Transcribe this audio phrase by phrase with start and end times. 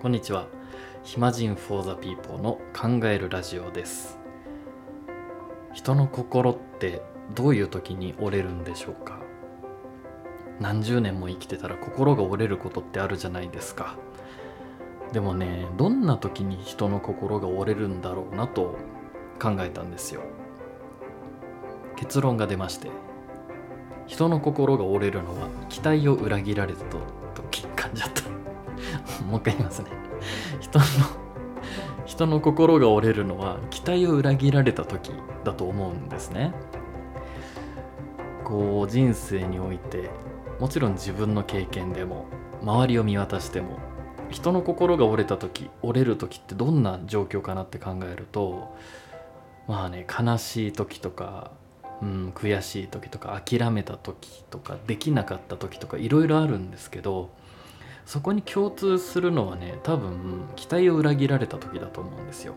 [0.00, 0.46] こんにちは。
[1.02, 4.16] 暇人 for the people の考えるラジオです。
[5.74, 7.02] 人の心って
[7.34, 9.18] どういう時に折れるんでしょうか？
[10.60, 13.96] 何十年も生きてたら心が折れることってあるじゃないですか。
[15.12, 18.76] でもねどんな時に人の心が折れるんだろうなと
[19.42, 20.20] 考えたんですよ。
[21.96, 22.88] 結論が出まして
[24.06, 26.98] 人の心が折れるのは期待を裏切られたと
[27.34, 28.37] 時感じちゃった。
[29.26, 29.90] もう一回言いますね。
[30.60, 30.84] 人の
[32.06, 35.12] 人の心が折れるのは期待を裏切られた時
[35.44, 36.52] だと思うんですね。
[38.44, 40.08] こう人生において
[40.58, 42.26] もちろん自分の経験でも
[42.62, 43.78] 周りを見渡しても
[44.30, 48.74] 人の心が折れた時折れる時ってどんな状況かなって考えると
[49.66, 51.50] まあね悲しい時とか、
[52.00, 57.30] うん、悔しい時とか諦めた時とかできなかった時とかいろいろあるんですけど
[58.08, 62.54] そこに共通するのはね多分期待を裏切られた時だと思うんですよ。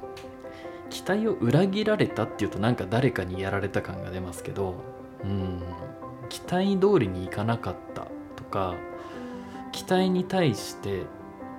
[0.90, 4.76] 期待を裏切られたっていうとなんか誰かにやられた感が出ますけど
[5.26, 5.62] うん
[6.30, 8.76] 期待通りにいかなかったとか
[9.74, 11.04] 期待に対して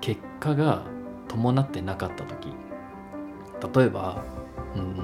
[0.00, 0.84] 結果が
[1.28, 2.48] 伴ってなかった時
[3.78, 4.24] 例えば
[4.74, 4.96] うん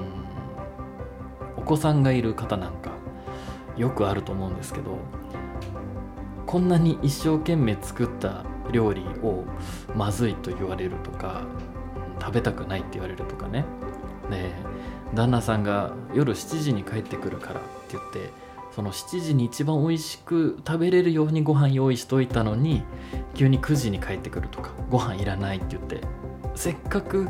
[1.57, 2.89] お子さんがいる方なんか
[3.77, 4.97] よくあると思うんですけど
[6.47, 9.45] こんなに一生懸命作った料理を
[9.95, 11.43] まずいと言われるとか
[12.19, 13.65] 食べたくないって言われるとかね。
[14.29, 14.51] で
[15.13, 18.31] 旦那さんが夜7時に帰ってくるからって言って
[18.75, 22.83] その7時に一番美味しく食べれるようにご飯用意しといたのに
[23.33, 26.01] 急に9時に帰ってくるとかご飯いらないって言って
[26.55, 27.27] せっかく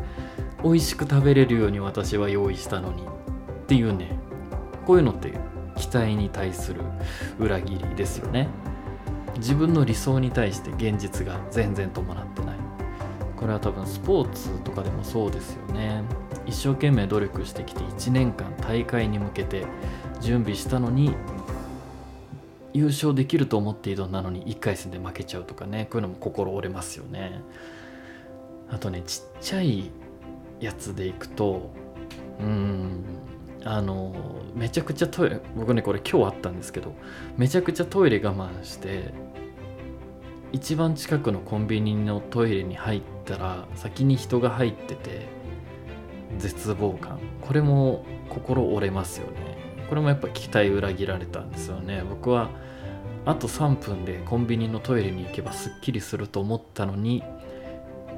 [0.64, 3.06] 美味しく食べれるように私は用意したのにっ
[3.68, 4.20] ていうね
[4.86, 5.34] こういうのって
[5.78, 6.82] 期待に対する
[7.40, 8.50] 裏切りですよね。
[9.38, 12.56] 自分の理想に対して現実が全然伴ってない。
[13.36, 16.04] これは多分スポーツとかでもそうですよね。
[16.46, 19.66] 一生懸命努力してきて1年間大会に向けて
[20.20, 21.16] 準備したのに
[22.74, 25.88] 優勝できると思って挑んだのに1回戦で負けちゃうとかね。
[25.90, 27.42] こういうのも心折れますよね。
[28.70, 29.90] あとねちっちゃい
[30.60, 31.72] やつでいくと
[32.40, 33.04] うん。
[33.66, 34.14] あの
[34.56, 36.96] めちゃくちゃトイレ僕ねこれ今日あったんですけど
[37.38, 39.14] めちゃくちゃトイレ我慢して
[40.52, 45.28] 一番近くのコンビニのトイレに入ったら先に人が入ってて
[46.38, 47.20] 絶望感。
[47.42, 49.58] これも心折れますよね。
[49.90, 52.04] これもやっぱ期待裏切られたんですよね。
[52.08, 52.50] 僕は
[53.26, 57.24] あと3分でコンビニのトイレに行けばすっきりすると思ったのに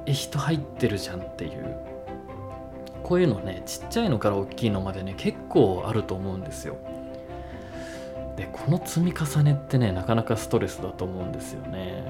[0.06, 1.91] え人入ってるじゃんっていう。
[3.12, 6.78] こういうのねちっちゃいのから大きいのまでね結構あると思うんですよ。
[8.38, 12.06] でこの積み重ねってねなかなかストレスだと思うんですよね。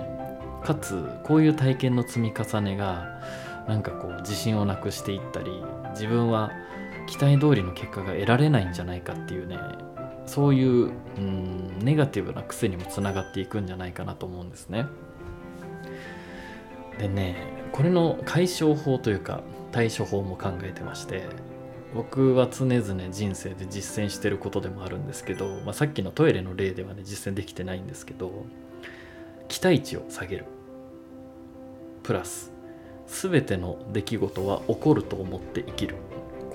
[0.63, 3.19] かつこういう体験の積み重ねが
[3.67, 5.49] なんかこう自信をなくしていったり
[5.95, 6.51] 自分は
[7.07, 9.57] 期待通りの結果が得られないんじゃないかっていうね
[10.27, 14.85] そういううんネガティブな癖にもつながっていくんじゃないかなと思うんですね。
[16.99, 21.23] でねこれの解消法というか対処法も考えてまして
[21.95, 28.45] 僕は常々人生で実践してることでもあるんですけど、まあ、さっきのトイレの例ではね実践できてないんですけど
[29.47, 30.45] 期待値を下げる。
[32.03, 32.51] プラス
[33.07, 35.95] 全ての出来事は起こると思って生きる。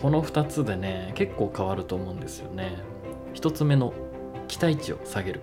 [0.00, 2.76] この2つでね結構変わると思うんですよね。
[3.34, 3.93] 1つ目の
[4.47, 5.41] 期待値を下げる。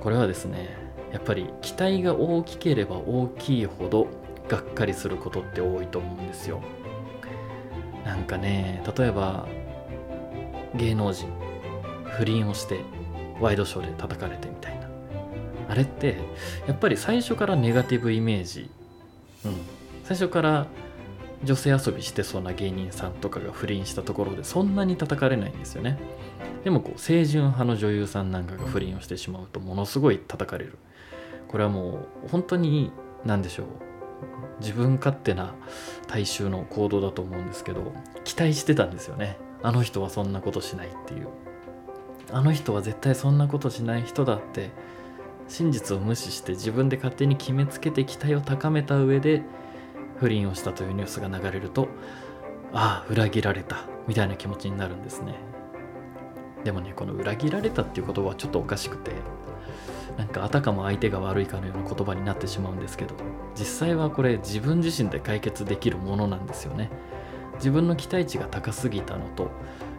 [0.00, 0.76] これはですね
[1.12, 6.62] やっぱり期待が大きければ大きいほどがっかりすることって多いと思うんですよ。
[8.04, 9.48] なんかね例えば
[10.74, 11.28] 芸能人
[12.04, 12.80] 不倫をして
[13.40, 14.88] ワイドショーで叩かれてみたいな。
[15.68, 16.16] あれって
[16.66, 18.70] やっぱり最初からネガティブイメージ。
[19.44, 19.54] うん。
[20.04, 20.66] 最初から
[21.42, 25.98] 女性遊びしてそうな芸人さんとかが不倫したところでそんなに叩かれないんですよね。
[26.64, 30.78] でもこう清純派の女優さんなんかが不倫をしてしまうとものすごい叩かれる。
[31.48, 32.90] これはもう本当に
[33.24, 33.66] 何でしょう。
[34.60, 35.54] 自分勝手な
[36.06, 37.92] 大衆の行動だと思うんですけど
[38.24, 39.38] 期待してたんですよね。
[39.62, 41.28] あの人はそんなことしないっていう。
[42.32, 44.70] あの人は絶対そんなことしない人だって
[45.48, 49.42] 真実を無視して自分で勝手に決めつけて期待を高めた上で
[50.16, 51.88] 不倫をしたというニュースが流れると
[52.72, 55.34] ああ裏切られたみたいな気持ちになるんですね。
[56.66, 59.12] でもねこの裏切られたっていう言葉はちょっとおかしくて
[60.18, 63.14] なんかあたかも相手が悪いかのような言葉になってしまうんですけど
[63.56, 66.90] 実際はこれ自分自身で解決できるものなんですよね。
[67.58, 69.48] 自分の期待値が高すぎたのと、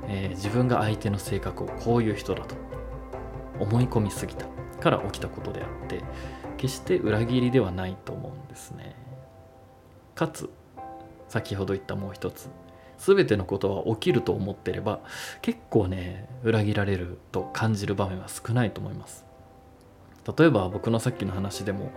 [0.07, 2.55] えー、自分が相手の性格をこういう人だと
[3.59, 4.45] 思い込みすぎた
[4.81, 6.03] から起きたことであって
[6.57, 8.93] 決して裏切りではないと思うんですね。
[10.15, 10.49] かつ
[11.29, 12.49] 先ほど言ったもう一つ
[12.97, 15.01] 全てのことは起きると思ってれば
[15.41, 19.25] 結構ね裏切られると感じる場面は少ないと思います。
[20.37, 21.91] 例えば僕のさっきの話でも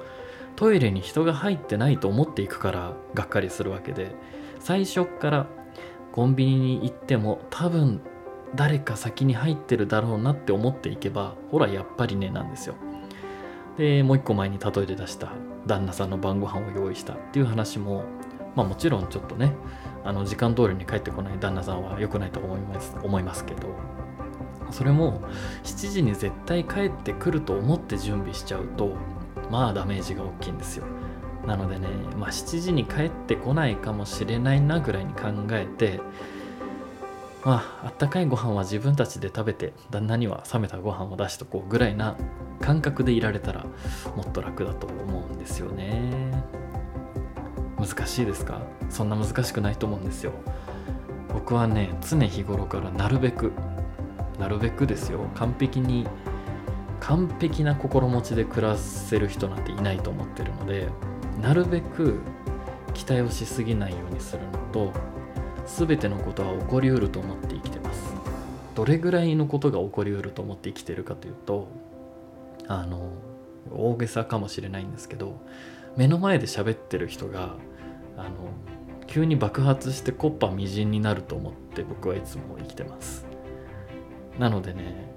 [0.54, 4.14] トイレに人が入ってないと思っていくからがっかりするわけで
[4.60, 5.46] 最初っから
[6.12, 8.00] コンビニに行っても多分
[8.54, 12.74] 誰か先に入ってるだろうなって思っていけばほらやっぱりねなんですよ。
[13.78, 15.32] でもう一個前に例えで出した
[15.66, 18.04] 旦那さんの晩ご飯を用意したっていう話も
[18.54, 19.52] まあもちろんちょっとね
[20.04, 23.68] あの時間通りに帰ってこない旦那さんは良くないと思います思いますけど
[24.70, 25.20] それも
[25.64, 28.94] 7時に絶対帰ってくると思って準備しちゃうと
[29.50, 30.84] まあダメージが大きいんですよ。
[31.46, 36.00] なのでね、まあ、7時に帰ってこないかもしれないなぐらいに考えて
[37.44, 42.16] まああったかいご飯は自分たちで食べて旦那には冷めたご飯を出しとこうぐらいな
[42.60, 43.64] 感覚でいられたら
[44.14, 46.29] もっと楽だと思うんですよね。
[47.80, 48.60] 難しいですか？
[48.88, 50.32] そんな難しくないと思うんですよ。
[51.32, 53.52] 僕はね常日頃からなるべく
[54.38, 55.20] なるべくですよ。
[55.34, 56.06] 完璧に
[57.00, 60.88] 完璧な心持ちで暮らせる人なんていないと思ってるので
[61.40, 62.20] なるべく
[62.92, 64.92] 期待をしすぎないようにするのと
[65.66, 68.14] 全てのことは起こりうると思って生きてます。
[68.74, 71.68] どれぐらいのことが起こりうると思って生きてるかというと
[72.68, 73.12] あの
[73.70, 75.40] 大げさかもしれないんですけど
[75.96, 77.56] 目の前で喋ってる人が
[78.16, 78.30] あの
[79.06, 83.26] 急に爆発してコッパみじんになると思って僕はいつも生きてます。
[84.38, 85.10] なのでね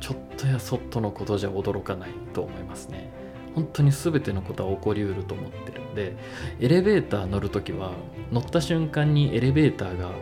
[0.00, 3.12] ちょっとやそっとのことじゃ驚かないと思いますね。
[3.54, 6.16] 本当に全てのことは起こりうると思ってるんで
[6.60, 7.92] エレベーター乗るときは
[8.30, 10.12] 乗った瞬間にエレベーターが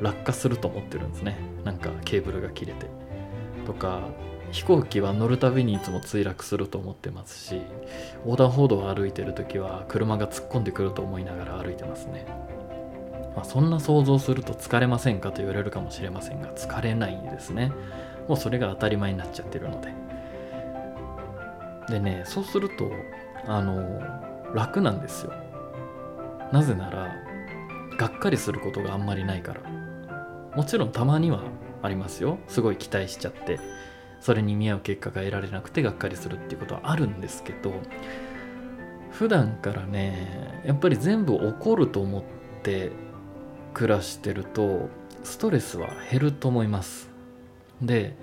[0.00, 1.36] 落下すると思ってるんですね。
[1.64, 2.86] なんかケーブルが切れて。
[3.66, 4.08] とか
[4.52, 7.62] 飛行機は乗るたびにいつも墜落すると思ってますし
[8.24, 12.26] 横断歩道を歩いてる時は車が突っ込んでくると思いながら歩いてますね、
[13.36, 17.72] まあ、そんな想像すると疲れませんかと言われるかもしれませんが疲れないんですね。
[18.28, 19.92] もうそれが当たり前になっちゃってるので。
[21.88, 22.90] でねそうすると
[23.46, 24.00] あの
[24.54, 25.32] 楽なんですよ。
[26.52, 27.14] なぜなら
[27.96, 29.60] がっかりすることがあんまりないから。
[30.56, 31.42] もちろんたまには
[31.82, 32.38] ありますよ。
[32.48, 33.58] すごい期待しちゃって。
[34.20, 37.72] それに見合う結果が得られなくてがっかりするっていうことはあるんですけど
[39.10, 42.22] 普段からねやっぱり全部起こると思っ
[42.62, 42.92] て
[43.74, 44.88] 暮らしてると
[45.24, 47.10] ストレスは減ると思います。
[47.82, 48.16] で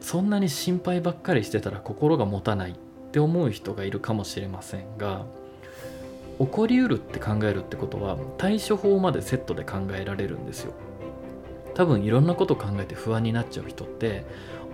[0.00, 2.74] そんなに心配ばっかりしてたら心が持たないっ
[3.10, 5.26] て思う人がいるかもしれませんが
[6.38, 10.74] 起こりうるって考えるってことは対処法までセットで考えられるんですよ。
[11.74, 14.24] 多分いろんなこと考えて不安になっちゃう人って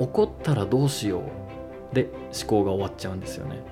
[0.02, 1.22] 怒ったらどうしよ
[1.92, 2.08] うで
[2.38, 3.62] 思考が終わっちゃうんですよね。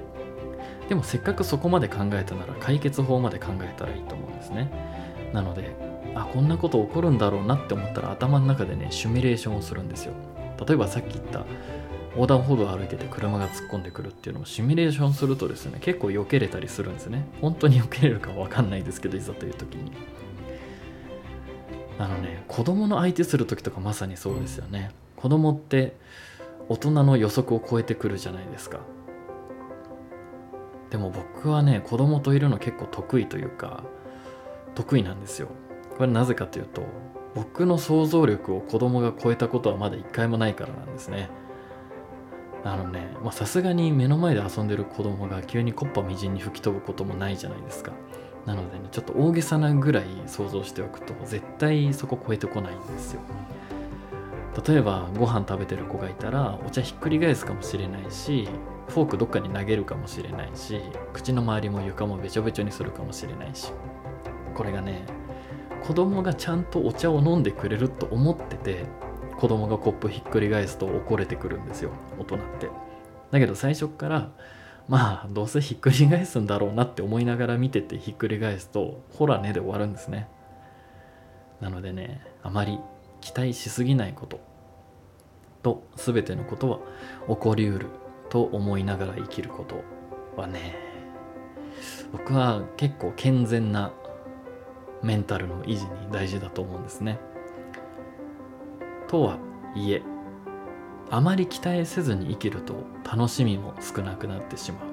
[0.88, 4.70] でもせっかくそこまで考えたなら解決法まで考えたらいいと思うんですね。
[5.32, 5.74] なので
[6.14, 10.14] あこんなこと起こるんだろうなって思ったら頭の中でねシミュレーションをするんですよ。
[10.66, 11.44] 例えばさっき言った
[12.12, 17.26] 横断歩道を歩いてて車が突っ込んでくるっていうのをシミュレーションするとですね結構避けれたりするんですね。
[17.40, 19.92] 本当に避けれるかわかんないですけどいざという時に。
[21.98, 24.90] あのね子供の相手する時とかまさにそうですよね。
[25.20, 25.96] 子供って
[26.68, 28.80] 大人の予測を超えてくるじゃないですか。
[30.90, 33.84] でも僕はね子供といるの結構得意というか
[34.74, 35.48] 得意なんですよ。
[35.96, 36.82] これなぜかというと
[37.34, 41.28] 僕の想像力を子供が超えたことはまだ一回もないからなんですね。
[42.64, 47.92] あのねさすがに目の前で遊んでる子供が急にコッパみじんに吹き飛ぶこともないじゃないですか。
[48.46, 53.20] なのでねちょっと大げさなぐらい想像しておくと絶対そこ超えてこないんですよ。
[54.66, 58.48] 例えばご飯食べてる子がいたらお茶ひっくり返すかもしれないし
[58.88, 60.80] フォークどっかに投げるかもしれないし
[61.12, 63.72] 口の周りも床もべちょべちょにするかもしれないし。
[64.54, 65.06] これがね
[65.82, 68.84] 子供がちゃんとお茶を飲んでくれると思ってて
[69.38, 72.68] 子供がコップひっくり返すと怒れてくるんですよ大人って。
[73.30, 74.30] だけど最初から
[74.88, 80.28] まあどうせひっくり返すんだろうなって思いながら見ててひっくり返すとほらねで終わるんですね。
[81.60, 82.78] なのでねあまり
[83.20, 84.40] 期待しすぎないこと。
[85.62, 86.78] と全てのことは
[87.28, 87.86] 起こりうる
[88.30, 89.82] と思いながら生きること
[90.40, 90.76] はね。
[92.12, 93.92] 僕は結構健全な
[95.02, 97.18] メンタルの維持に大事だと思うんですね。
[99.08, 99.38] とは
[99.74, 100.02] いえ
[101.10, 102.74] あまり期待せずに生きると
[103.04, 104.90] 楽しみも少なくなってしまう。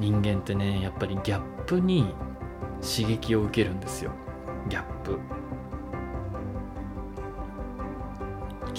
[0.00, 2.14] 人間ってねやっぱりギャップに
[2.80, 4.12] 刺激を受けるんですよ。
[4.68, 5.37] ギャップ。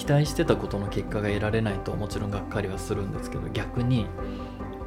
[0.00, 4.06] 期待してたことの結果が得られないともちろんがっかりはするんですけど逆に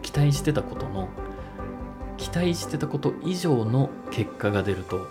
[0.02, 1.08] 期待してたことの
[2.18, 5.06] 期待してたこと以上の結果が出ると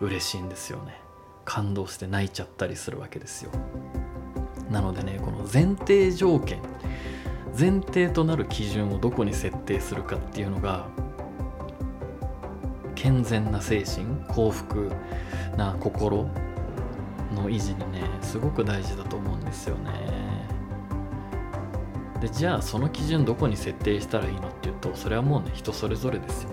[0.00, 1.00] 嬉しいんですよね。
[1.44, 3.50] 感動して泣いちゃったりするわけですよ。
[4.70, 6.60] なのでねこの前提条件
[7.58, 10.86] 前提となる基準をどこに設定するかっていうのが
[12.94, 14.92] 健全な精神幸福
[15.56, 16.30] な心
[17.32, 19.90] の維持にねすごく大事だと思うんですよね。
[22.20, 26.50] でじゃあその基準どこに設定したらいいのっていうとそれはもうね人それぞれですよ。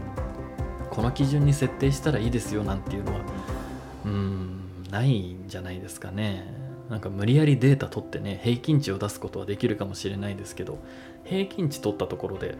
[0.90, 3.20] この基準に設定したらいいですよなんていうのは
[4.06, 4.60] うーん
[4.90, 6.58] ないんじゃないですかね。
[6.90, 10.80] なんか無理やりデータ取ってね平均値を出すことはできるかもしれないですけど
[11.24, 12.56] 平均値取ったところで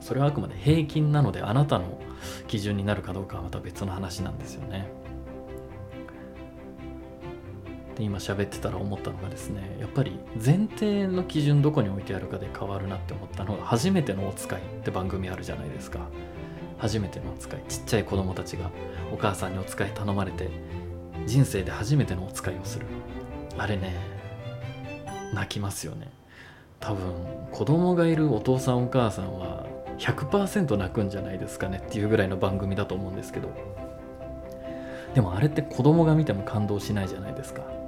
[0.00, 2.00] それはあくまで平均なのであなたの
[2.46, 4.99] 基準になるかどうかはまた別の話なんですよね。
[8.00, 16.00] で今喋ってたら思ったのがですねやっぱり前提の基準どこに置いてあるかで変わるなって思ったのが「初めてのお使い」って番組あるじゃないですか。
[16.78, 17.60] 初めてのお使い。
[17.68, 18.70] ちっちゃい子供たちが
[19.12, 20.48] お母さんにお使い頼まれて
[21.26, 22.86] 人生で初めてのお使いをする。
[23.58, 23.94] あれね
[25.34, 26.08] 泣きますよね。
[26.80, 27.12] 多分
[27.52, 29.66] 子供がいるお父さんお母さんは
[29.98, 33.50] 100%泣くんじゃないですかねっていうぐらいの番組だと思うんですけど。
[35.14, 37.79] でもあれって子供が見ても感動しないじゃないですか。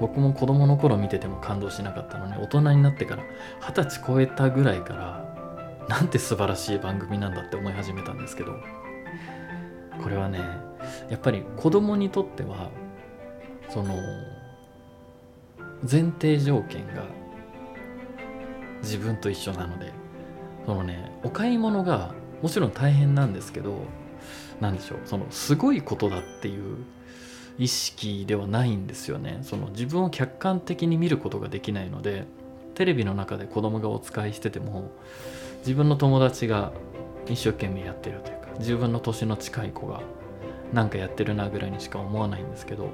[0.00, 3.22] 僕も子供の頃見てても感動しなかったのに大人になってから
[3.60, 8.58] 二十歳超えたぐらいからなんて素晴らしい番組なんだって思い始めたんですけど
[10.02, 10.40] これはね
[11.08, 12.70] やっぱり子供にとっては
[13.68, 13.94] その
[15.90, 17.04] 前提条件が
[18.82, 19.92] 自分と一緒なので
[20.66, 23.78] そのねお買い物がもちろん大変なんですけど
[24.60, 26.76] 何でしょうそのすごいことだっていう
[27.58, 29.38] 意識ではないんですよね。
[29.42, 32.26] その自分を客観的に見ることができないので
[32.74, 34.90] テレビの中で子供がお使いしてても
[35.60, 36.72] 自分の友達が
[37.28, 40.02] 一生懸命やってるというか自分の年の近い子が
[40.72, 42.90] 何かやってるなぐらいにしか思わないんですけど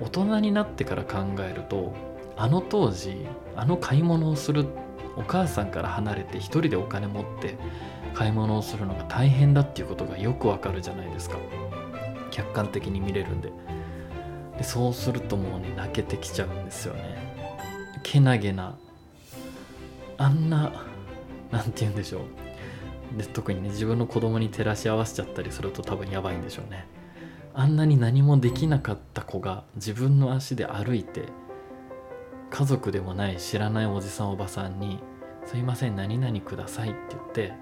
[0.00, 1.94] 大人になってから考えると
[2.36, 4.66] あの当時あの買い物をする
[5.16, 7.56] お母さんから離れて一人でお金持って
[8.14, 11.36] 買い物をするのが大変だっていうことがよくわかるじゃないですか。
[12.30, 13.52] 客観的に見れるんで。
[14.58, 17.34] でそうするともうね泣けてきちゃうんですよね。
[18.02, 18.76] けなげな。
[20.16, 20.72] あんな
[21.50, 23.18] なんて言うんでしょう。
[23.18, 26.86] で特にね自分の子供に照らし合わせちゃったりすると多分やばいんでしょうね。
[27.54, 31.26] あんなに何もできなかった子が自分の足で歩いて
[32.50, 34.98] 家族でもない知らないおじさんおばさんに
[35.46, 37.52] 「すいません何々ください」って言って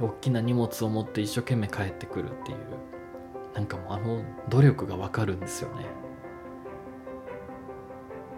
[0.00, 2.58] 大きな荷物を持って一生懸命帰ってくるっていう
[3.54, 5.86] なんかもうあの努力がわかるんですよね。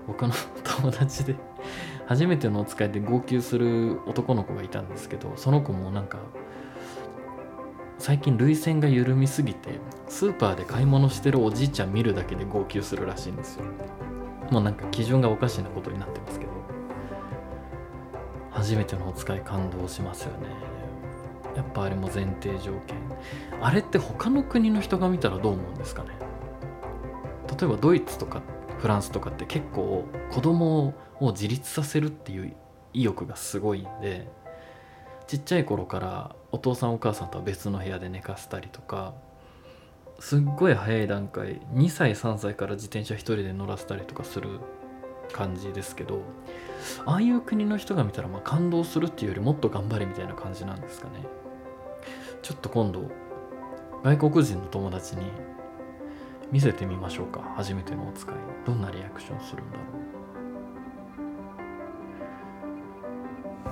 [0.09, 0.33] 僕の
[0.65, 1.37] 友達で
[2.07, 6.19] 初めてのお使いで号泣する男の子がいたんですけどその子もなんか
[7.99, 13.65] 最近涙腺が緩みすぎてスーパーで買い物してるおじいちゃん見るだけで号泣するらしいんですよ。
[14.51, 16.53] もうなんか基準がおかしなことになってますけど
[18.51, 20.47] 初めてのお使い感動しますよね。
[21.55, 22.97] やっぱあれも前提条件。
[23.61, 26.11] あれって他の国の人が見たらどう思うんですかね。
[27.61, 28.43] 例えばドイツとか
[28.79, 32.55] フランスとかって結構子供を自立させるっていう
[32.93, 34.29] 意欲がすごいんで
[35.27, 39.15] ちっちゃい頃からお父さんお母さんとは別の部屋で寝かせたりとか
[40.21, 44.61] すっごい早い段階2歳3歳から自転車一人で乗らせたりとかする
[45.33, 46.23] 感じですけど
[47.05, 51.27] ああいう国の人が見たらまあ感動するっていうよりもっと頑張れみたいな感じなんですかね。
[52.43, 53.11] ちょっと今度
[54.03, 55.25] 外国人の友達に
[56.51, 57.41] 見せてみましょうか。
[57.57, 58.35] 初めてのお使い。
[58.67, 59.83] どんなリアクションするんだろ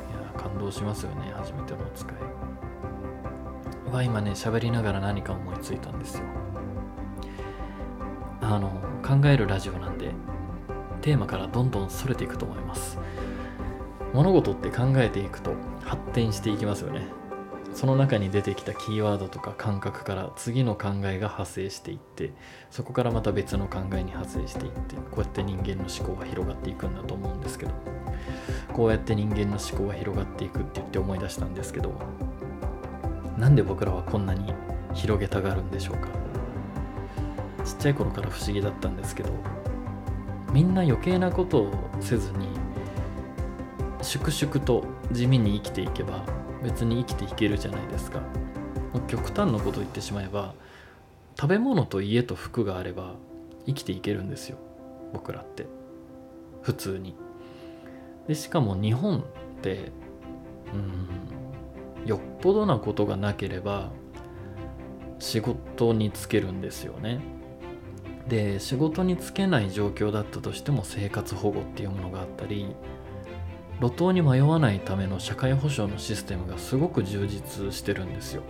[0.02, 0.10] う。
[0.10, 1.32] いや感動しますよね。
[1.34, 2.14] 初めてのお使い。
[3.92, 6.24] は今ね喋りながら何か思いついたんですよ。
[8.42, 8.68] あの
[9.02, 10.12] 考えるラジオなんで
[11.00, 12.98] テーマからどんどんそれていくと思います。
[14.12, 15.54] 物事って考えていくと
[15.84, 17.06] 発展していきますよね。
[17.76, 22.32] その中に出てきたキーワードとか感覚から次の考えが派生していって
[22.70, 27.72] そこからまた別の考えに派生していってこうやって人間の思考が広がっていくんだと思うんですけど
[28.72, 31.92] こうやって人間の思考が広がっていくって言って思い出したんですけど
[33.36, 34.54] なんで僕らはこんなに
[34.94, 36.08] 広げたがるんでしょうか。
[37.62, 39.28] ちっちゃい頃から不思議だったんですけど
[40.50, 42.48] みんな余計なことをせずに
[44.00, 46.35] 粛々と地味に生きていけば
[46.66, 48.20] 別に生きていけるじゃないですか。
[49.06, 50.54] 極端なこと言ってしまえば
[51.38, 53.14] 食べ物と家と服があれば
[53.66, 54.58] 生きていけるんですよ。
[55.12, 55.66] 僕らって。
[56.62, 57.14] 普通に。
[58.26, 59.22] でしかも日本っ
[59.62, 59.92] て
[60.74, 60.76] う
[62.04, 63.90] んよっぽどなことがなければ
[65.20, 67.20] 仕事に就けるんですよね。
[68.28, 72.74] で仕事に就けない状況だったとしても生活保護っていうものがあったり
[73.80, 78.42] 路頭に迷わないための社会保障のシステムがすごく充実してるんですよ。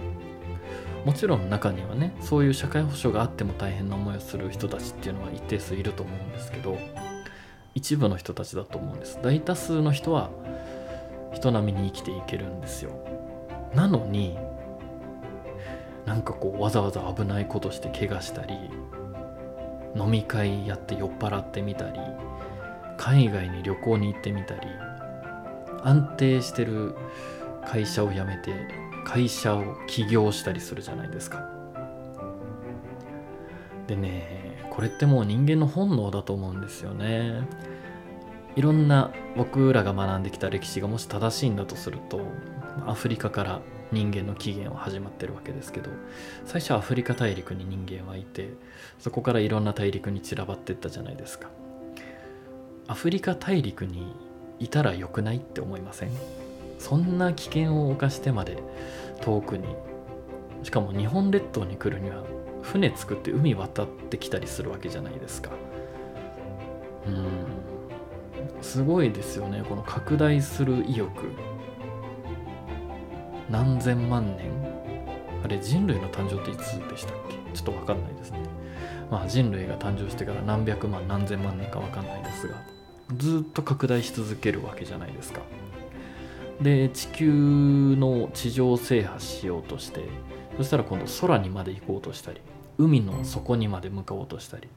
[1.05, 6.79] もちろん中にはねそういう社会保障があっても大変な思いをする人たちっていうのは一定数いると思うんですけど
[7.77, 9.21] 一部の人たちだと思うんです。
[9.23, 10.31] 大多数の人は
[11.33, 12.91] 人並みに生きていけるんですよ。
[13.75, 14.37] なのに
[16.07, 18.55] なんかこうわざわざ危ないことして怪我したり
[19.97, 21.99] 飲み会やって酔っ払ってみたり
[22.97, 24.61] 海外に旅行に行ってみたり
[25.87, 26.97] 安定してる
[27.65, 28.53] 会社を辞めて
[29.05, 31.49] 会社を起業したりするじゃないですか。
[33.87, 37.47] でねこれってもう人間の本能だと思うんですよね。
[38.57, 42.21] いろんな僕らが学んできた歴史がもし正しいんだとすると
[42.85, 43.61] アフリカから
[43.93, 45.91] 人間の起源は始まってるわけですけど
[46.45, 48.55] 最初はアフリカ大陸に人間はいて
[48.99, 51.49] そこからいろんな大陸に散らばっていったじゃないですか。
[52.89, 54.15] アフリカ大陸に
[54.59, 56.11] いたらよくないって思いません？
[56.79, 58.59] そんな危険を冒してまで
[59.21, 59.65] 遠くに
[60.63, 62.25] しかも日本列島に来るには
[62.63, 65.51] 船作って海渡ってきたりするわけじゃないですか。
[67.07, 68.63] うん。
[68.63, 71.11] すごいですよねこの拡大する意欲。
[73.49, 74.51] 何千万年？
[75.45, 77.37] あれ人類の誕生っていつでしたっけ？
[77.55, 78.41] ちょっと分かんないですね。
[79.11, 82.76] まあ人類が誕生してから何百万何千万年か分かんないですが。
[83.15, 85.41] ずっと拡大し続けるわけじゃないですか。
[86.61, 87.31] で地球
[87.97, 90.09] の地上制覇しようとして
[90.57, 92.41] そしたら今度空にまで行こうとしたり
[92.79, 94.69] 海の底にまで向かおうとしたり。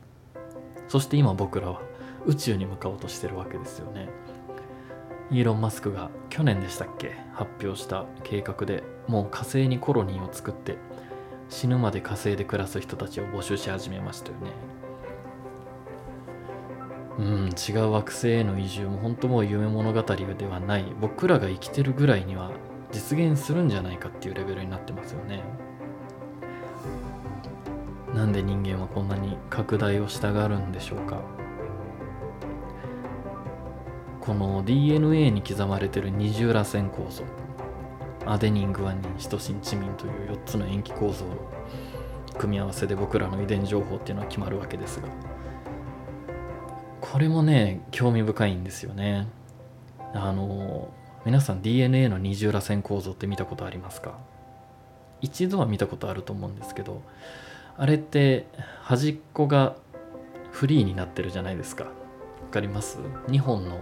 [0.90, 1.82] そして今僕らは
[2.26, 4.10] 宇宙に向かおうとしてるわけですよね。
[5.32, 7.16] イーロン・マスクが去年でしたっけ？
[7.34, 10.78] 発表した計画でもう火星にコロニーを作って
[11.50, 14.52] 死ぬまで火星で暮らす人たちを募集し始めましたよね。
[17.20, 20.86] うん違う惑星への移住も本当もう夢物語ではない。
[21.02, 22.50] 僕らが生きてるぐらいには
[22.94, 25.44] 実現するんじゃないかっていうレベルになってますよね。
[28.16, 31.22] なんで人間はこんなに拡大をしたがるんでしょうか。
[34.22, 37.24] この DNA に刻まれてる二重らせん構造。
[38.26, 41.36] アデニングアニンシトシンチミンという4つの塩基構造の
[42.38, 45.10] 組み合わせで僕らの遺伝情報っていうのは決まるわけですが。
[47.12, 49.28] これもね興味深いんですよね。
[50.14, 50.94] あの
[51.26, 54.18] 皆さん DNA の二重らせん構造って見たことありますか？
[55.22, 57.02] 一度は見たことあると思うんですけど
[57.78, 58.46] あれって
[58.84, 59.76] 端っこが
[60.52, 61.86] フリーになってるじゃないですか。
[61.86, 61.92] わ
[62.52, 63.80] かります？2本の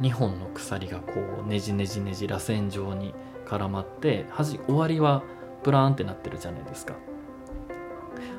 [0.00, 1.12] 2本の鎖がこ
[1.44, 3.14] うねじねじねじ螺旋状に
[3.46, 5.22] 絡まって端終わりは
[5.62, 6.94] プラーンってなってるじゃないですか。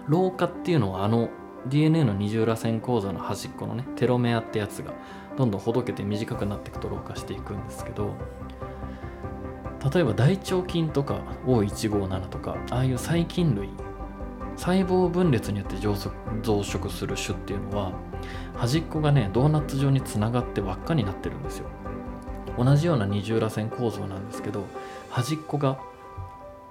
[0.08, 1.30] 老化っていうのはあの
[1.68, 4.94] DNA の二重らせん構造の端っこのねテロメアってやつが
[5.38, 8.16] どんどんほどけて短くなっていくと老化していくんですけど
[9.94, 13.70] 例えば大腸菌とか O157 とかああいう細菌類
[14.56, 17.94] 細胞分裂によって増殖する種っていうのは
[18.56, 21.66] 端っこがねドーナツ状につながって輪っかになってるんですよ。
[22.58, 24.66] 同じような二重らせん構造なんですけど
[25.10, 25.80] 端っこが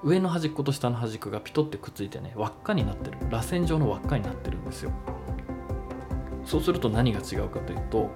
[0.05, 3.19] 上の端っこと下の端っこがピトってくっついてね輪っかになってる。
[3.31, 4.91] 螺旋状の輪っかになってるんですよ。
[6.45, 8.11] そうすると何が違うかというと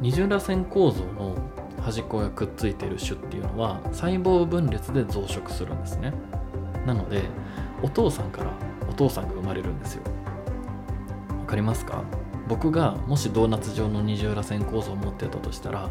[0.00, 1.36] 二重らせん構造の
[1.80, 6.12] 端っこがくっついてる種っていうのは細胞分裂で増殖するんですね。
[6.84, 7.22] なので
[7.82, 8.50] お父さんから
[8.90, 10.02] お父さんが生まれるんですよ。
[11.40, 12.02] わかりますか？
[12.48, 15.90] 僕がもしドーナツ状の二重らせん構造を持ってたとしたら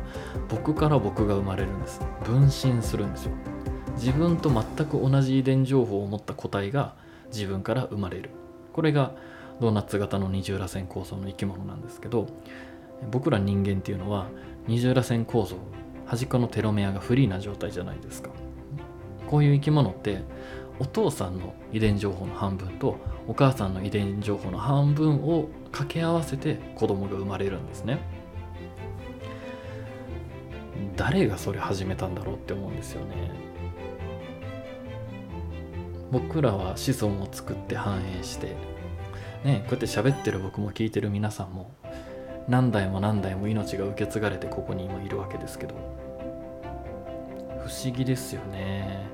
[0.50, 2.02] 僕から僕が生まれるんです。
[2.26, 3.32] 分身するんですよ。
[3.96, 6.96] 自分と全く同じ遺伝情報を持った個体が
[7.28, 8.30] 自分から生まれる。
[8.74, 9.14] これが
[9.60, 12.28] ドーナツ型の二重らせん構造の生き物なんですけど
[13.12, 14.28] 僕ら人間っていうのは
[14.68, 15.58] 二重らせん構造
[16.06, 18.30] 端っこのテロメアがフリーな状態じゃないですか。
[19.28, 20.24] こういう生き物って
[20.80, 28.00] お父さんの遺伝情報の半分とお母さんの遺伝情報の半分を掛け合わせて子供が生まれるんですね。
[30.96, 33.53] 誰がそれ始めたんだろうって思うんですよね。
[36.14, 38.56] 僕らは子孫を作って繁栄して
[39.44, 41.72] ねこうやって喋ってる僕も聞いてる皆さんも
[42.48, 45.74] 何代も何代も命が受け継がれてここに今いるわけですけど
[47.66, 49.08] 不思議ですよね。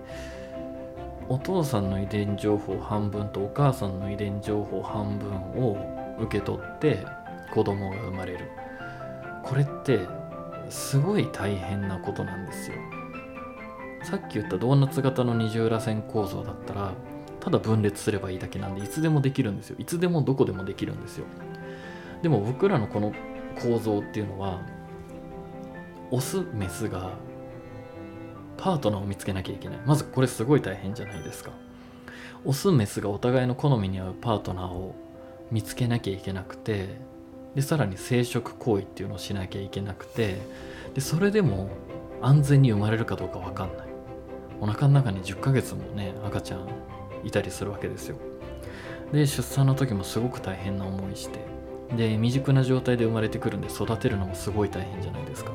[1.30, 5.32] お父さんの遺伝情報半分とお母さんの遺伝情報半分
[5.64, 5.78] を
[6.20, 7.06] 受け取って
[7.54, 8.50] 子供が生まれる。
[9.44, 10.00] これって
[10.70, 12.78] すごい大変なことなんですよ。
[14.04, 16.94] さっき言ったドーナツ型の二重らせん構造だったら
[17.40, 19.76] ただ分裂すればいいだけなんでいつでもできるんですよ。
[19.80, 21.26] いつでもどこでもできるんですよ。
[22.22, 23.14] でも僕らのこの
[23.62, 24.62] 構造っていうのは
[26.12, 27.12] オスメスが
[28.58, 29.80] パートナーを見つけなきゃいけない。
[29.86, 31.52] まずこれすごい大変じゃないですか。
[32.46, 34.96] オスメスがお互いの好みに合うパートナーを
[35.52, 36.88] 見つけなきゃいけなくて
[37.56, 40.38] でさらに生殖行為っていうのをしなきゃいけなくて
[40.94, 41.70] でそれでも
[42.22, 43.89] 安全に生まれるかどうか分かんない。
[44.62, 46.68] お腹の中に10ヶ月もね赤ちゃん
[47.24, 48.18] いたりするわけですよ。
[49.12, 51.40] で出産の時もすごく大変な思いして
[51.96, 55.52] で未熟な状態で生まれてくるんで育てるのもすごい大変じゃないですか。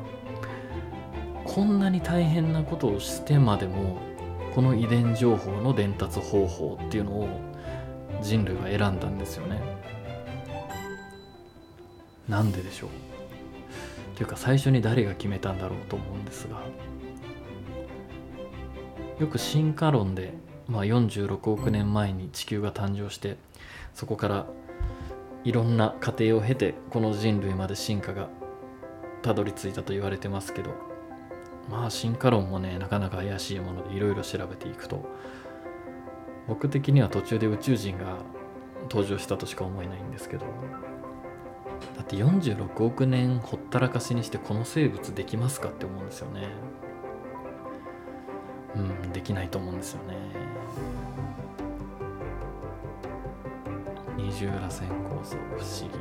[1.45, 3.97] こんなに大変なことをしてまでも
[4.53, 7.29] この遺伝情報の伝達方法っていうのを
[8.21, 9.61] 人類は選んだんですよね。
[12.27, 12.89] なんででしょう。
[12.89, 16.61] っていうか最初に誰が決めたんだろうと思うんですが。
[19.19, 20.33] よく進化論で、
[20.67, 23.37] まあ、46億年前に地球が誕生して
[23.93, 24.47] そこから
[25.45, 28.29] いろんな過程を経てこの人類まで進化が
[29.21, 30.71] たどり着いたと言われてますけど
[31.69, 35.07] まあ進化論もねなかなか怪しいものでいろいろ調べていくと
[36.47, 38.17] 僕的には途中で宇宙人が
[38.89, 40.45] 登場したとしか思えないんですけど
[41.95, 46.49] だって46億年ほったらかしにしてこの生物できますかって思うんですよね。
[48.75, 50.15] うんできないと思うんですよね。
[54.17, 55.99] 二重らせん構造不思議。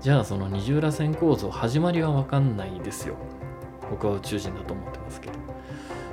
[0.00, 3.16] じゃあその二重らせん構造始まりは分かんないですよ。
[3.90, 5.38] 僕は宇宙人だと思ってますけど。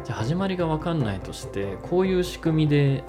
[0.03, 3.03] じゃあ始まりが分かんないとしてこういう仕組みで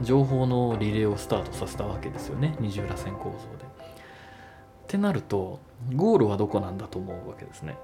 [0.00, 2.56] 情報のリレーをスタートさせたわけですよね。
[2.58, 3.64] 二重らせん構造で。
[3.64, 3.66] っ
[4.86, 5.60] てなると
[5.94, 7.78] ゴールはどこなんだと思うわけですね。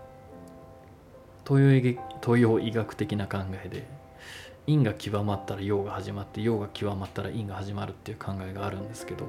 [1.48, 1.80] 東洋
[2.20, 3.86] 東洋医学的な考えで
[4.66, 9.24] 陰が極まったら陽が始まって陽が極まったら陰が始まるっていう考えがあるんですけど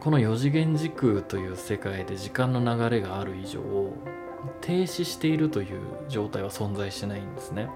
[0.00, 3.60] この4次元時空という世界で時間の流れがある以上
[4.60, 7.68] 停止しているという状態は存在しないんですね。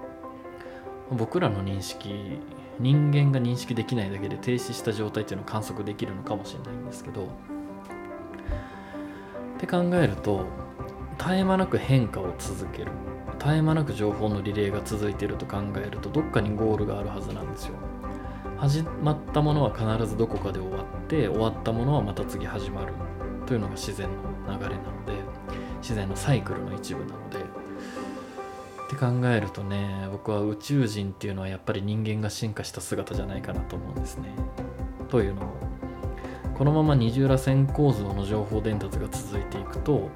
[1.11, 2.39] 僕らの認識
[2.79, 7.25] 人間が認識できないだけで停止した状態っていうのを観測できるのかもしれないんですけどっ
[9.57, 10.45] て考えると
[11.19, 12.91] 絶え間なく変化を続ける。
[13.37, 17.75] 絶え間なく情報のリレーが続いていると考えるとどっかにゴールがあるはずなんですよ。
[18.57, 22.93] 始まったものは必ずどこかで終わって終わったものはまた次始まる。
[23.45, 24.07] というのが自然
[24.47, 25.13] の流れなので
[25.81, 27.39] 自然のサイクルの一部なので。
[27.39, 34.33] って考えるとね僕は宇宙人っていうのはやっぱり人間が進化した姿じゃないかなと思うんですね。
[35.09, 35.53] というのも
[36.57, 40.09] このまま二重らせん構造の情報伝達が続いていくと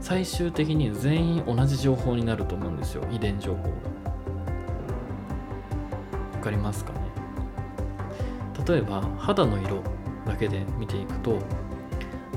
[0.00, 3.04] 最終的に全員同じ情報になると思うんですよ。
[3.12, 3.70] 遺伝情報が。
[6.34, 7.00] わかりますかね？
[8.66, 9.82] 例えば肌の色
[10.26, 11.38] だけで見ていくと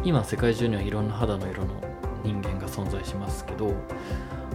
[0.03, 1.81] 今世界中にはいろんな肌の色の
[2.23, 3.73] 人間が存在しますけど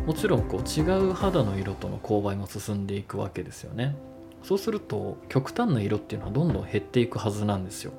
[0.07, 3.97] もちろんこう違う肌の色との勾配も進んでいくわけですよね。
[4.43, 7.93] そうすると極端な色っていうのはどんどん減っていくはずなんですよ。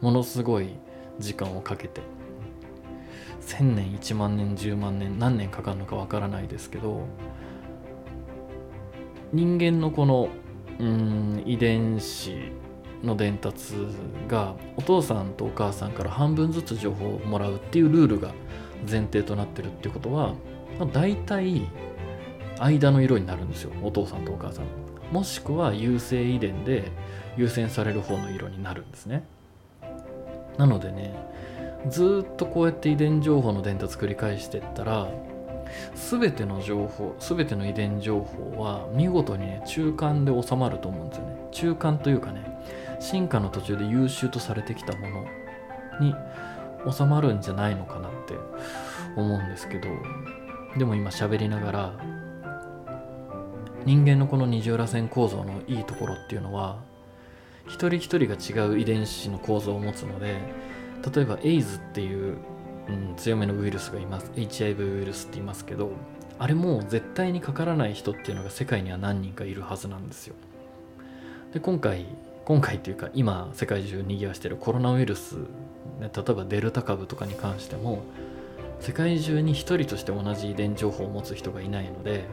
[0.00, 0.70] ものすごい
[1.18, 2.02] 時間をかけて。
[3.40, 7.06] 1000年1万年10万年何年かかるのかわからないですけど
[9.32, 10.28] 人間のこの
[10.78, 12.34] うん遺伝子
[13.02, 13.74] の伝達
[14.26, 18.32] がお父さんとお母さんから半分ずつ情報をもらうっていうルールが
[18.88, 20.34] 前提となってるっていうことは、
[20.78, 21.68] まあ、大体
[22.58, 23.72] 間の色になるんですよ。
[23.82, 24.64] お父さんとお母さん。
[25.12, 26.90] もしくは優性遺伝で
[27.36, 29.24] 優先される方の色になるんですね。
[30.56, 31.14] なのでね
[31.88, 35.08] ずっとこうやって遺伝情報の伝達繰り返してったら
[35.94, 41.36] 全ての情報全ての遺伝情報は見事にね中間で収まると思うんですよね。
[41.52, 42.58] 中間というかね
[43.00, 45.24] 進化の途中で優秀とされてきたもの
[46.00, 46.14] に
[46.90, 48.34] 収まるんじゃないのかなって
[49.16, 49.88] 思うんですけど
[50.76, 51.92] でも今喋りながら
[53.84, 56.78] 人間のこの二重らせん構造のいいところっていうのは
[57.66, 60.36] 一人一人が違う遺伝子の構造を持つので
[61.14, 62.36] 例えばエイズっていう、
[62.88, 64.30] うん、強めのウイルスがいます。
[64.36, 65.92] HIV ウイルスって言いますけど
[66.38, 70.34] あれも絶対にかからない人っていうのが世界には何人かいるはずなんですよ。
[71.52, 72.06] で今回
[72.44, 75.36] 今回っていうか今世界中にぎわしてるコロナウイルス、
[76.00, 78.02] ね、例えばデルタ株とかに関しても
[78.80, 82.24] 世界中に一人として同じ遺伝情報を持つ人がいないので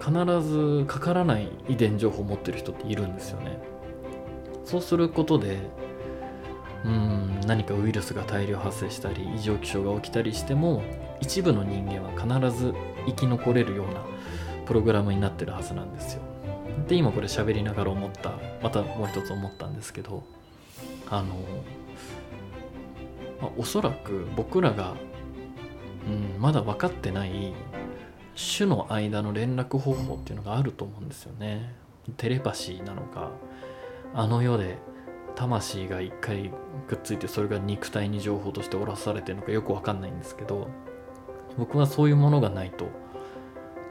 [0.00, 3.58] 必ずかからない遺伝情報を持ってる人っているんですよね。
[4.64, 5.58] そうすることで
[6.86, 10.84] うん何かウイルスが大量発生したり異常気象が起きたりしても
[11.20, 12.72] 一部の人間は必ず
[13.06, 14.04] 生き残れるような
[14.66, 16.22] プログラムになってるはずなんですよ。
[16.88, 20.22] で今これ喋りながら思ったまたもう一つ思ったんですけど
[21.10, 21.34] あの、
[23.40, 24.94] まあ、おそらく僕らが、
[26.06, 27.52] うん、まだ分かってない
[28.36, 31.74] 種の間の連絡方法っていうのがあると思うんですよね。
[32.18, 33.30] テレパシーなのか
[34.14, 34.78] あの世で
[35.36, 36.50] 魂が一回
[36.88, 40.68] くっついてそれが肉体に情報として下ろされてるのかよく分かんないんですけど
[41.58, 42.88] 僕はそういうものがないと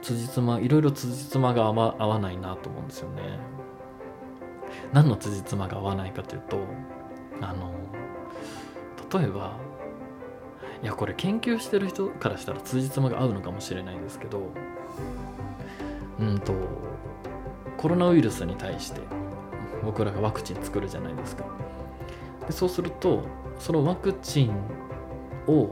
[0.02, 3.38] 辻褄いろいろ辻褄が合わ合わないなと思うんですよね。
[4.92, 6.58] 何の辻褄が合わないかというと
[7.40, 7.72] あの
[9.20, 9.56] 例えば
[10.82, 14.50] いやこれ研究してる人からしたら辻褄が合うのかもしれないんですけど
[16.20, 16.52] うんと
[17.76, 19.00] コロナウイルスに対して
[19.86, 21.44] 僕らがワクチン作るじゃないですか。
[22.46, 23.22] でそうすると
[23.58, 24.50] そのワクチン
[25.46, 25.70] を、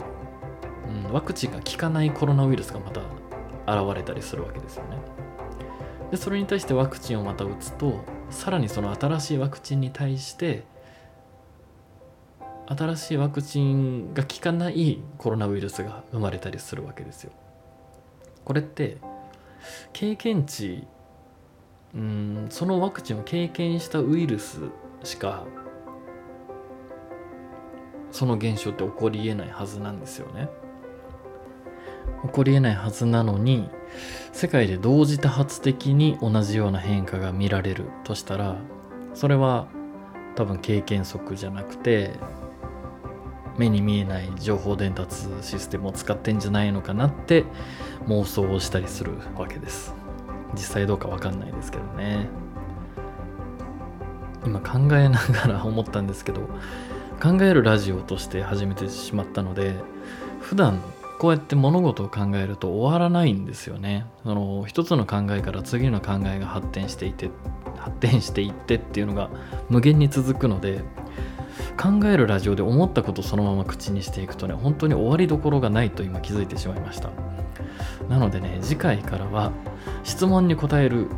[1.06, 3.00] うん、ワクチンが効かないコロナウイルスがまた
[3.66, 4.98] 現れたりするわけですよね。
[6.10, 10.64] でそれに対してワクチンをまた打つとさらにその新しいワクチンに対して
[12.66, 17.32] 新しいワクチンが効かないコロナウイルスが生まれたりするわけですよ。
[18.44, 18.98] これって
[19.92, 20.86] 経験値
[21.94, 24.58] うんそのワクチンを経験したウイルス
[25.04, 25.44] しか
[28.10, 30.48] その現象って起こりえないはずなんですよね。
[32.22, 33.68] 起こりえないはずなのに
[34.32, 38.56] 世界で同時多発的に同じような変化が見られるとしたら
[39.14, 39.66] それは
[40.34, 42.12] 多分経験則じゃなくて
[43.56, 47.44] 目に見えない情報伝達システムを使ってんじゃないのかなって
[48.06, 50.03] 妄想をしたりするわけです。
[50.54, 52.28] 実際どうか分かんないですけどね。
[54.46, 56.42] 今考えながら 思ったんですけど
[57.22, 59.74] 考えるラジオとして始めてしまったので
[60.40, 60.80] 普段
[61.18, 64.04] こうやって物事を考えると終わらないんですよね。
[64.24, 67.30] その一つの考えから次の考えが発展していて
[67.78, 69.30] 発展していってっていうのが
[69.70, 70.82] 無限に続くので
[71.80, 77.23] 考えるラジオで思ったことそのまま口にしていくとね本当に終わりどころがないと今気づいてしまいました。
[78.08, 79.52] なのでね次回からは
[80.02, 81.08] 質問に答える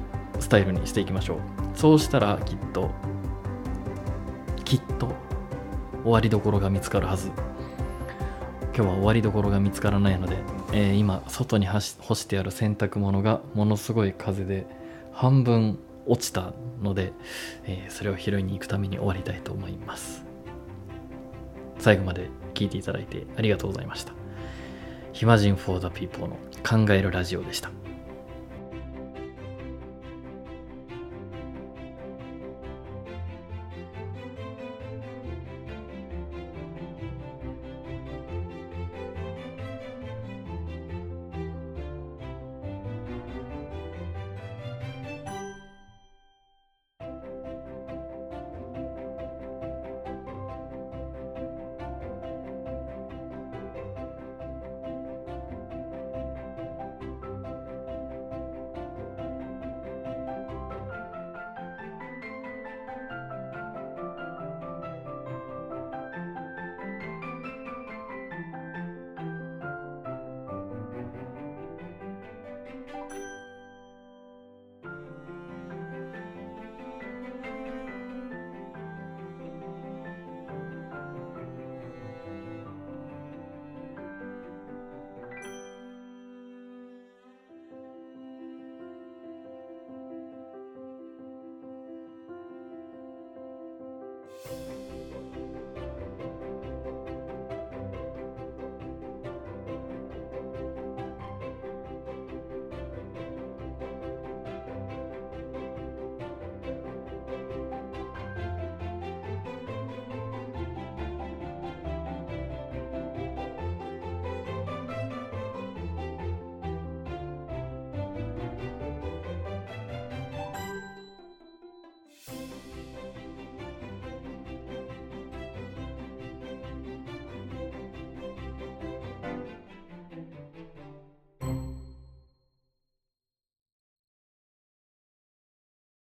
[0.41, 1.39] スタイルにしていきましょう。
[1.75, 2.91] そうしたらきっと
[4.65, 5.13] きっと
[6.03, 7.31] 終わりどころが見つかるはず。
[8.77, 10.37] 今日は終わりどころが見つからないので、
[10.73, 14.67] えー、今外に干してある洗濯物がものすごい風で
[15.13, 17.15] 半分落ちたので、
[17.65, 20.27] えー、それを拾いに行くために終わりたいと思います。
[21.79, 24.16] 最後まで聞いていただいてありがとうございました。
[25.17, 27.71] 暇人 for the people の考えるラジオでした。